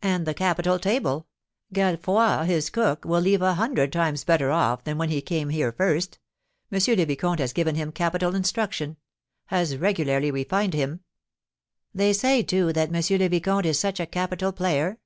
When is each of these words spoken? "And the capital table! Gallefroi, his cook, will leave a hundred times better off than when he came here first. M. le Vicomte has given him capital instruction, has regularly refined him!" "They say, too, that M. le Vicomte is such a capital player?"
"And 0.00 0.28
the 0.28 0.32
capital 0.34 0.78
table! 0.78 1.26
Gallefroi, 1.74 2.46
his 2.46 2.70
cook, 2.70 3.04
will 3.04 3.18
leave 3.20 3.42
a 3.42 3.54
hundred 3.54 3.92
times 3.92 4.22
better 4.22 4.52
off 4.52 4.84
than 4.84 4.96
when 4.96 5.08
he 5.10 5.20
came 5.20 5.48
here 5.48 5.72
first. 5.72 6.20
M. 6.70 6.78
le 6.96 7.04
Vicomte 7.04 7.40
has 7.40 7.52
given 7.52 7.74
him 7.74 7.90
capital 7.90 8.36
instruction, 8.36 8.96
has 9.46 9.76
regularly 9.76 10.30
refined 10.30 10.74
him!" 10.74 11.00
"They 11.92 12.12
say, 12.12 12.44
too, 12.44 12.72
that 12.74 12.94
M. 12.94 13.18
le 13.20 13.28
Vicomte 13.28 13.66
is 13.66 13.76
such 13.76 13.98
a 13.98 14.06
capital 14.06 14.52
player?" 14.52 15.00